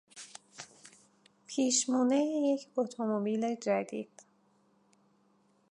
[1.47, 4.11] پیشمونهی یک اتومبیل جدید